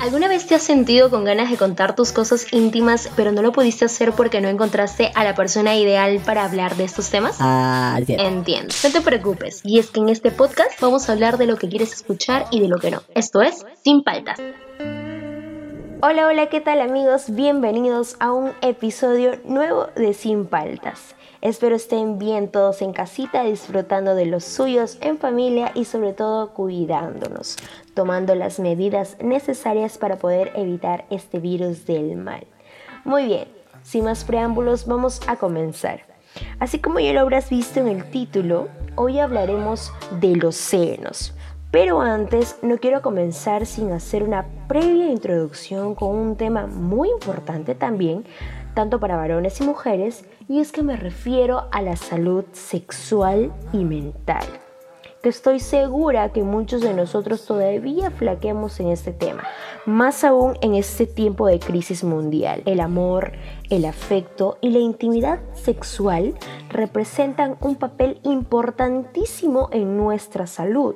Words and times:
¿Alguna 0.00 0.28
vez 0.28 0.46
te 0.46 0.54
has 0.54 0.62
sentido 0.62 1.10
con 1.10 1.24
ganas 1.24 1.50
de 1.50 1.56
contar 1.56 1.96
tus 1.96 2.12
cosas 2.12 2.52
íntimas, 2.52 3.10
pero 3.16 3.32
no 3.32 3.42
lo 3.42 3.50
pudiste 3.50 3.84
hacer 3.84 4.12
porque 4.12 4.40
no 4.40 4.48
encontraste 4.48 5.10
a 5.16 5.24
la 5.24 5.34
persona 5.34 5.74
ideal 5.74 6.20
para 6.24 6.44
hablar 6.44 6.76
de 6.76 6.84
estos 6.84 7.10
temas? 7.10 7.38
Ah, 7.40 7.96
entiendo. 7.98 8.24
Entiendo. 8.24 8.74
No 8.84 8.90
te 8.92 9.00
preocupes. 9.00 9.60
Y 9.64 9.80
es 9.80 9.88
que 9.88 9.98
en 9.98 10.08
este 10.08 10.30
podcast 10.30 10.80
vamos 10.80 11.08
a 11.08 11.12
hablar 11.14 11.36
de 11.36 11.46
lo 11.46 11.56
que 11.56 11.68
quieres 11.68 11.92
escuchar 11.92 12.46
y 12.52 12.60
de 12.60 12.68
lo 12.68 12.78
que 12.78 12.92
no. 12.92 13.02
Esto 13.16 13.42
es 13.42 13.66
Sin 13.82 14.04
Paltas. 14.04 14.38
Hola, 16.00 16.28
hola, 16.28 16.46
¿qué 16.46 16.60
tal 16.60 16.80
amigos? 16.80 17.34
Bienvenidos 17.34 18.14
a 18.20 18.30
un 18.30 18.52
episodio 18.60 19.32
nuevo 19.44 19.88
de 19.96 20.14
Sin 20.14 20.46
Paltas. 20.46 21.16
Espero 21.40 21.74
estén 21.74 22.20
bien 22.20 22.52
todos 22.52 22.82
en 22.82 22.92
casita, 22.92 23.42
disfrutando 23.42 24.14
de 24.14 24.24
los 24.26 24.44
suyos 24.44 24.98
en 25.00 25.18
familia 25.18 25.72
y 25.74 25.86
sobre 25.86 26.12
todo 26.12 26.50
cuidándonos, 26.50 27.56
tomando 27.94 28.36
las 28.36 28.60
medidas 28.60 29.16
necesarias 29.20 29.98
para 29.98 30.18
poder 30.18 30.52
evitar 30.54 31.04
este 31.10 31.40
virus 31.40 31.84
del 31.84 32.14
mal. 32.14 32.46
Muy 33.04 33.26
bien, 33.26 33.48
sin 33.82 34.04
más 34.04 34.22
preámbulos 34.22 34.86
vamos 34.86 35.20
a 35.26 35.34
comenzar. 35.34 36.02
Así 36.60 36.78
como 36.78 37.00
ya 37.00 37.12
lo 37.12 37.22
habrás 37.22 37.50
visto 37.50 37.80
en 37.80 37.88
el 37.88 38.08
título, 38.08 38.68
hoy 38.94 39.18
hablaremos 39.18 39.92
de 40.20 40.36
los 40.36 40.54
senos. 40.54 41.34
Pero 41.70 42.00
antes 42.00 42.56
no 42.62 42.78
quiero 42.78 43.02
comenzar 43.02 43.66
sin 43.66 43.92
hacer 43.92 44.22
una 44.22 44.46
previa 44.68 45.10
introducción 45.10 45.94
con 45.94 46.16
un 46.16 46.36
tema 46.36 46.66
muy 46.66 47.10
importante 47.10 47.74
también 47.74 48.24
tanto 48.78 49.00
para 49.00 49.16
varones 49.16 49.60
y 49.60 49.64
mujeres, 49.64 50.24
y 50.48 50.60
es 50.60 50.70
que 50.70 50.84
me 50.84 50.94
refiero 50.94 51.64
a 51.72 51.82
la 51.82 51.96
salud 51.96 52.44
sexual 52.52 53.52
y 53.72 53.78
mental. 53.78 54.44
Que 55.20 55.30
estoy 55.30 55.58
segura 55.58 56.28
que 56.28 56.44
muchos 56.44 56.82
de 56.82 56.94
nosotros 56.94 57.44
todavía 57.44 58.12
flaqueamos 58.12 58.78
en 58.78 58.90
este 58.90 59.10
tema, 59.10 59.42
más 59.84 60.22
aún 60.22 60.56
en 60.60 60.76
este 60.76 61.06
tiempo 61.06 61.48
de 61.48 61.58
crisis 61.58 62.04
mundial. 62.04 62.62
El 62.66 62.78
amor, 62.78 63.32
el 63.68 63.84
afecto 63.84 64.58
y 64.60 64.70
la 64.70 64.78
intimidad 64.78 65.40
sexual 65.54 66.34
representan 66.68 67.56
un 67.60 67.74
papel 67.74 68.20
importantísimo 68.22 69.70
en 69.72 69.96
nuestra 69.96 70.46
salud. 70.46 70.94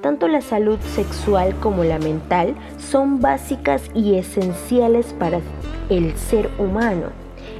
Tanto 0.00 0.28
la 0.28 0.40
salud 0.40 0.78
sexual 0.80 1.54
como 1.60 1.84
la 1.84 1.98
mental 1.98 2.54
son 2.78 3.20
básicas 3.20 3.82
y 3.94 4.14
esenciales 4.14 5.12
para 5.18 5.40
el 5.88 6.16
ser 6.16 6.50
humano. 6.58 7.06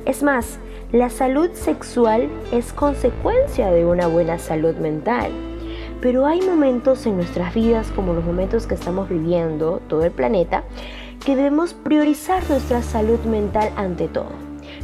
Es 0.04 0.22
más, 0.22 0.58
la 0.92 1.10
salud 1.10 1.50
sexual 1.52 2.28
es 2.52 2.72
consecuencia 2.72 3.70
de 3.70 3.84
una 3.84 4.06
buena 4.06 4.38
salud 4.38 4.76
mental. 4.76 5.30
Pero 6.00 6.26
hay 6.26 6.40
momentos 6.40 7.04
en 7.06 7.16
nuestras 7.16 7.54
vidas, 7.54 7.90
como 7.90 8.14
los 8.14 8.24
momentos 8.24 8.66
que 8.66 8.74
estamos 8.74 9.08
viviendo, 9.08 9.82
todo 9.88 10.04
el 10.04 10.12
planeta, 10.12 10.62
que 11.24 11.34
debemos 11.34 11.74
priorizar 11.74 12.48
nuestra 12.48 12.82
salud 12.82 13.18
mental 13.20 13.70
ante 13.76 14.06
todo. 14.06 14.30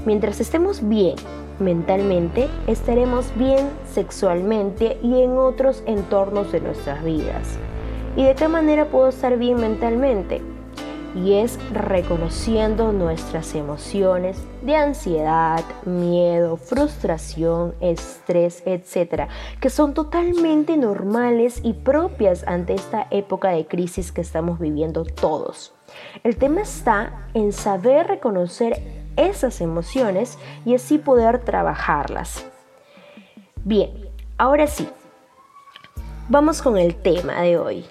Mientras 0.05 0.41
estemos 0.41 0.87
bien 0.89 1.15
mentalmente, 1.58 2.48
estaremos 2.66 3.34
bien 3.36 3.69
sexualmente 3.84 4.98
y 5.02 5.22
en 5.22 5.36
otros 5.38 5.83
entornos 5.86 6.52
de 6.52 6.60
nuestras 6.60 7.02
vidas. 7.05 7.58
¿Y 8.16 8.24
de 8.24 8.34
qué 8.34 8.48
manera 8.48 8.86
puedo 8.86 9.08
estar 9.08 9.36
bien 9.38 9.60
mentalmente? 9.60 10.41
Y 11.16 11.34
es 11.34 11.58
reconociendo 11.72 12.92
nuestras 12.92 13.55
emociones 13.55 14.36
de 14.62 14.75
ansiedad, 14.75 15.64
miedo, 15.84 16.56
frustración, 16.56 17.75
estrés, 17.80 18.62
etc., 18.66 19.28
que 19.60 19.70
son 19.70 19.94
totalmente 19.94 20.77
normales 20.77 21.60
y 21.62 21.72
propias 21.72 22.44
ante 22.48 22.75
esta 22.75 23.06
época 23.10 23.50
de 23.50 23.66
crisis 23.66 24.10
que 24.10 24.22
estamos 24.22 24.58
viviendo 24.58 25.05
todos. 25.05 25.72
El 26.25 26.36
tema 26.36 26.62
está 26.62 27.28
en 27.34 27.52
saber 27.52 28.08
reconocer 28.08 29.03
esas 29.17 29.61
emociones 29.61 30.39
y 30.65 30.75
así 30.75 30.98
poder 30.98 31.41
trabajarlas. 31.41 32.47
Bien, 33.65 33.91
ahora 34.37 34.66
sí, 34.66 34.88
vamos 36.28 36.62
con 36.62 36.77
el 36.77 36.94
tema 36.94 37.43
de 37.43 37.59
hoy. 37.59 37.87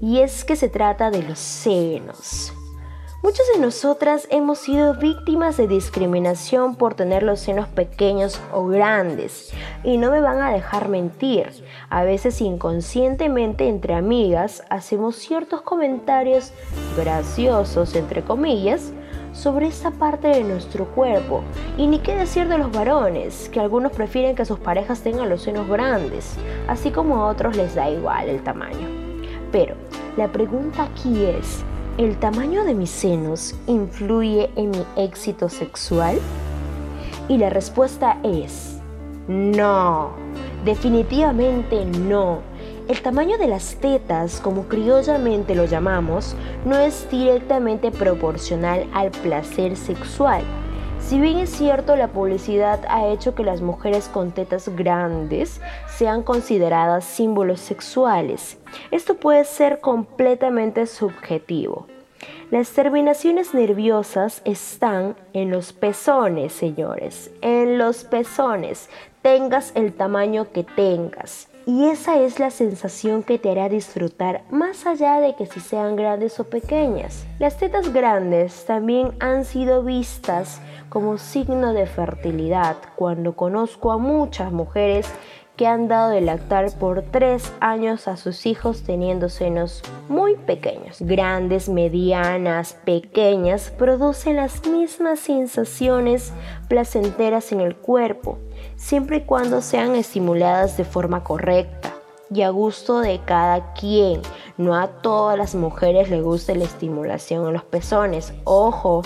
Y 0.00 0.20
es 0.20 0.44
que 0.44 0.56
se 0.56 0.68
trata 0.68 1.10
de 1.10 1.22
los 1.22 1.38
senos. 1.38 2.54
Muchas 3.22 3.46
de 3.52 3.60
nosotras 3.60 4.26
hemos 4.30 4.60
sido 4.60 4.94
víctimas 4.94 5.58
de 5.58 5.68
discriminación 5.68 6.74
por 6.74 6.94
tener 6.94 7.22
los 7.22 7.40
senos 7.40 7.68
pequeños 7.68 8.40
o 8.50 8.64
grandes. 8.66 9.52
Y 9.84 9.98
no 9.98 10.10
me 10.10 10.22
van 10.22 10.40
a 10.40 10.54
dejar 10.54 10.88
mentir. 10.88 11.50
A 11.90 12.02
veces 12.02 12.40
inconscientemente 12.40 13.68
entre 13.68 13.92
amigas 13.92 14.64
hacemos 14.70 15.16
ciertos 15.16 15.60
comentarios 15.60 16.54
graciosos, 16.96 17.94
entre 17.94 18.22
comillas, 18.24 18.90
sobre 19.32 19.66
esta 19.66 19.90
parte 19.90 20.28
de 20.28 20.44
nuestro 20.44 20.86
cuerpo. 20.86 21.42
Y 21.76 21.86
ni 21.86 21.98
qué 21.98 22.14
decir 22.14 22.48
de 22.48 22.58
los 22.58 22.72
varones, 22.72 23.48
que 23.48 23.60
algunos 23.60 23.92
prefieren 23.92 24.36
que 24.36 24.44
sus 24.44 24.58
parejas 24.58 25.00
tengan 25.00 25.28
los 25.28 25.42
senos 25.42 25.68
grandes, 25.68 26.36
así 26.68 26.90
como 26.90 27.16
a 27.16 27.26
otros 27.26 27.56
les 27.56 27.74
da 27.74 27.90
igual 27.90 28.28
el 28.28 28.42
tamaño. 28.42 28.88
Pero 29.52 29.74
la 30.16 30.28
pregunta 30.28 30.84
aquí 30.84 31.24
es, 31.24 31.64
¿el 31.98 32.16
tamaño 32.18 32.64
de 32.64 32.74
mis 32.74 32.90
senos 32.90 33.54
influye 33.66 34.50
en 34.56 34.70
mi 34.70 34.84
éxito 34.96 35.48
sexual? 35.48 36.18
Y 37.28 37.38
la 37.38 37.50
respuesta 37.50 38.18
es, 38.22 38.80
no, 39.28 40.10
definitivamente 40.64 41.84
no. 41.84 42.49
El 42.90 43.02
tamaño 43.02 43.38
de 43.38 43.46
las 43.46 43.76
tetas, 43.76 44.40
como 44.40 44.64
criollamente 44.64 45.54
lo 45.54 45.64
llamamos, 45.64 46.34
no 46.64 46.76
es 46.76 47.08
directamente 47.08 47.92
proporcional 47.92 48.84
al 48.92 49.12
placer 49.12 49.76
sexual. 49.76 50.42
Si 50.98 51.20
bien 51.20 51.38
es 51.38 51.50
cierto, 51.50 51.94
la 51.94 52.08
publicidad 52.08 52.80
ha 52.88 53.06
hecho 53.06 53.36
que 53.36 53.44
las 53.44 53.60
mujeres 53.60 54.08
con 54.08 54.32
tetas 54.32 54.68
grandes 54.70 55.60
sean 55.86 56.24
consideradas 56.24 57.04
símbolos 57.04 57.60
sexuales. 57.60 58.58
Esto 58.90 59.14
puede 59.14 59.44
ser 59.44 59.78
completamente 59.78 60.84
subjetivo. 60.86 61.86
Las 62.50 62.70
terminaciones 62.70 63.54
nerviosas 63.54 64.42
están 64.44 65.14
en 65.32 65.52
los 65.52 65.72
pezones, 65.72 66.52
señores, 66.52 67.30
en 67.40 67.78
los 67.78 68.02
pezones, 68.02 68.90
tengas 69.22 69.70
el 69.76 69.92
tamaño 69.92 70.50
que 70.50 70.64
tengas. 70.64 71.49
Y 71.66 71.86
esa 71.86 72.18
es 72.20 72.38
la 72.38 72.50
sensación 72.50 73.22
que 73.22 73.38
te 73.38 73.50
hará 73.50 73.68
disfrutar 73.68 74.42
más 74.50 74.86
allá 74.86 75.20
de 75.20 75.34
que 75.36 75.46
si 75.46 75.60
sean 75.60 75.96
grandes 75.96 76.40
o 76.40 76.44
pequeñas. 76.44 77.26
Las 77.38 77.58
tetas 77.58 77.92
grandes 77.92 78.64
también 78.64 79.12
han 79.20 79.44
sido 79.44 79.82
vistas 79.82 80.60
como 80.88 81.18
signo 81.18 81.72
de 81.72 81.86
fertilidad 81.86 82.76
cuando 82.96 83.36
conozco 83.36 83.92
a 83.92 83.98
muchas 83.98 84.52
mujeres 84.52 85.06
que 85.60 85.66
han 85.66 85.88
dado 85.88 86.08
de 86.08 86.22
lactar 86.22 86.72
por 86.78 87.02
tres 87.02 87.52
años 87.60 88.08
a 88.08 88.16
sus 88.16 88.46
hijos 88.46 88.82
teniendo 88.82 89.28
senos 89.28 89.82
muy 90.08 90.36
pequeños. 90.36 91.02
Grandes, 91.02 91.68
medianas, 91.68 92.78
pequeñas 92.86 93.70
producen 93.76 94.36
las 94.36 94.66
mismas 94.66 95.20
sensaciones 95.20 96.32
placenteras 96.68 97.52
en 97.52 97.60
el 97.60 97.76
cuerpo 97.76 98.38
siempre 98.80 99.18
y 99.18 99.20
cuando 99.20 99.60
sean 99.60 99.94
estimuladas 99.94 100.76
de 100.76 100.84
forma 100.84 101.22
correcta 101.22 101.94
y 102.32 102.42
a 102.42 102.50
gusto 102.50 103.00
de 103.00 103.20
cada 103.24 103.72
quien. 103.74 104.22
No 104.56 104.74
a 104.74 104.88
todas 104.88 105.38
las 105.38 105.54
mujeres 105.54 106.10
les 106.10 106.22
gusta 106.22 106.54
la 106.54 106.64
estimulación 106.64 107.46
en 107.46 107.52
los 107.52 107.62
pezones. 107.62 108.32
Ojo, 108.44 109.02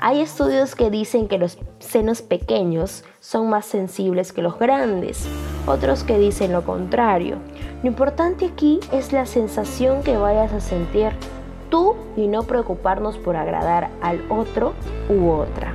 hay 0.00 0.20
estudios 0.20 0.74
que 0.74 0.90
dicen 0.90 1.28
que 1.28 1.38
los 1.38 1.58
senos 1.78 2.22
pequeños 2.22 3.04
son 3.20 3.48
más 3.48 3.66
sensibles 3.66 4.32
que 4.32 4.42
los 4.42 4.58
grandes, 4.58 5.26
otros 5.66 6.04
que 6.04 6.18
dicen 6.18 6.52
lo 6.52 6.64
contrario. 6.64 7.36
Lo 7.82 7.88
importante 7.88 8.46
aquí 8.46 8.80
es 8.92 9.12
la 9.12 9.26
sensación 9.26 10.02
que 10.02 10.16
vayas 10.16 10.52
a 10.52 10.60
sentir 10.60 11.12
tú 11.70 11.94
y 12.16 12.26
no 12.26 12.42
preocuparnos 12.42 13.16
por 13.16 13.36
agradar 13.36 13.90
al 14.02 14.20
otro 14.30 14.74
u 15.08 15.30
otra. 15.30 15.74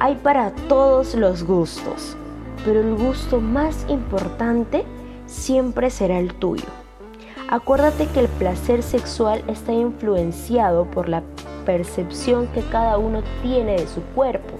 Hay 0.00 0.16
para 0.16 0.50
todos 0.68 1.14
los 1.14 1.44
gustos 1.44 2.16
pero 2.64 2.80
el 2.80 2.94
gusto 2.94 3.40
más 3.40 3.86
importante 3.88 4.84
siempre 5.26 5.90
será 5.90 6.18
el 6.18 6.34
tuyo. 6.34 6.66
Acuérdate 7.48 8.06
que 8.08 8.20
el 8.20 8.28
placer 8.28 8.82
sexual 8.82 9.44
está 9.48 9.72
influenciado 9.72 10.86
por 10.86 11.08
la 11.08 11.22
percepción 11.66 12.46
que 12.48 12.62
cada 12.62 12.98
uno 12.98 13.22
tiene 13.42 13.72
de 13.72 13.86
su 13.86 14.00
cuerpo 14.14 14.54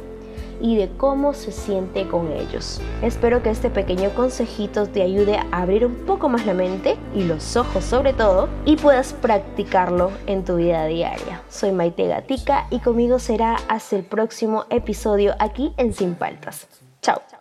y 0.60 0.76
de 0.76 0.88
cómo 0.96 1.34
se 1.34 1.52
siente 1.52 2.06
con 2.08 2.30
ellos. 2.32 2.80
Espero 3.02 3.42
que 3.42 3.50
este 3.50 3.70
pequeño 3.70 4.10
consejito 4.10 4.86
te 4.86 5.02
ayude 5.02 5.36
a 5.36 5.46
abrir 5.50 5.84
un 5.84 5.94
poco 6.06 6.28
más 6.28 6.46
la 6.46 6.54
mente 6.54 6.96
y 7.14 7.24
los 7.24 7.56
ojos 7.56 7.84
sobre 7.84 8.12
todo 8.12 8.48
y 8.64 8.76
puedas 8.76 9.12
practicarlo 9.12 10.10
en 10.26 10.44
tu 10.44 10.56
vida 10.56 10.86
diaria. 10.86 11.42
Soy 11.48 11.72
Maite 11.72 12.06
Gatica 12.06 12.66
y 12.70 12.78
conmigo 12.78 13.18
será 13.18 13.56
hasta 13.68 13.96
el 13.96 14.04
próximo 14.04 14.64
episodio 14.70 15.34
aquí 15.38 15.74
en 15.76 15.92
Sin 15.92 16.14
Paltas. 16.14 16.68
Chao. 17.02 17.34